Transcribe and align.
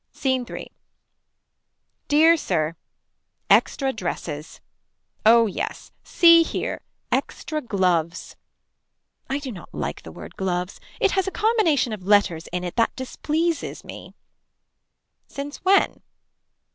Scene 0.11 0.45
3. 0.47 0.65
Dear 2.07 2.35
Sir. 2.35 2.75
Extra 3.51 3.93
dresses. 3.93 4.59
Oh 5.27 5.45
yes. 5.45 5.91
See 6.03 6.41
here. 6.41 6.81
Extra 7.11 7.61
gloves. 7.61 8.35
I 9.29 9.37
do 9.37 9.51
not 9.51 9.69
like 9.71 10.01
the 10.01 10.11
word 10.11 10.35
gloves 10.37 10.79
it 10.99 11.11
has 11.11 11.27
a 11.27 11.31
combination 11.31 11.93
of 11.93 12.01
letters 12.01 12.47
in 12.51 12.63
it 12.63 12.77
that 12.77 12.95
displeases 12.95 13.83
me. 13.83 14.15
Since 15.27 15.57
when. 15.57 16.01